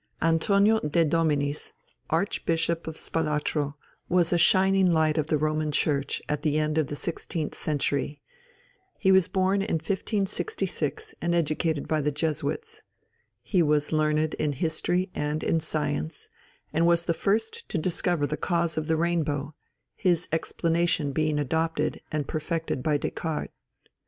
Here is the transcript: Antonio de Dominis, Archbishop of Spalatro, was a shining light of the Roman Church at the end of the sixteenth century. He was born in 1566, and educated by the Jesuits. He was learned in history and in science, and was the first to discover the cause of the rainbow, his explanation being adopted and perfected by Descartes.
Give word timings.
Antonio 0.23 0.79
de 0.79 1.05
Dominis, 1.05 1.73
Archbishop 2.09 2.87
of 2.87 2.97
Spalatro, 2.97 3.75
was 4.09 4.33
a 4.33 4.37
shining 4.39 4.91
light 4.91 5.15
of 5.15 5.27
the 5.27 5.37
Roman 5.37 5.71
Church 5.71 6.23
at 6.27 6.41
the 6.41 6.57
end 6.57 6.79
of 6.79 6.87
the 6.87 6.95
sixteenth 6.95 7.53
century. 7.53 8.19
He 8.97 9.11
was 9.11 9.27
born 9.27 9.61
in 9.61 9.75
1566, 9.75 11.13
and 11.21 11.35
educated 11.35 11.87
by 11.87 12.01
the 12.01 12.09
Jesuits. 12.09 12.81
He 13.43 13.61
was 13.61 13.91
learned 13.91 14.33
in 14.39 14.53
history 14.53 15.11
and 15.13 15.43
in 15.43 15.59
science, 15.59 16.29
and 16.73 16.87
was 16.87 17.03
the 17.03 17.13
first 17.13 17.69
to 17.69 17.77
discover 17.77 18.25
the 18.25 18.37
cause 18.37 18.77
of 18.79 18.87
the 18.87 18.97
rainbow, 18.97 19.53
his 19.95 20.27
explanation 20.31 21.11
being 21.11 21.37
adopted 21.37 22.01
and 22.11 22.27
perfected 22.27 22.81
by 22.81 22.97
Descartes. 22.97 23.53